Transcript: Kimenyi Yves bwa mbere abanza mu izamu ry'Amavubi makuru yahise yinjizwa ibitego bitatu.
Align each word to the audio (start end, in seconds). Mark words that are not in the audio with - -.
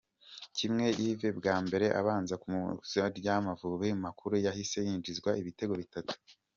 Kimenyi 0.55 0.89
Yves 1.09 1.35
bwa 1.39 1.55
mbere 1.65 1.87
abanza 1.99 2.35
mu 2.49 2.61
izamu 2.85 3.05
ry'Amavubi 3.19 3.89
makuru 4.05 4.33
yahise 4.45 4.77
yinjizwa 4.87 5.29
ibitego 5.41 5.73
bitatu. 5.83 6.13